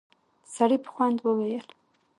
سړي 0.55 0.77
په 0.83 0.89
خوند 0.93 1.17
وويل: 1.21 1.65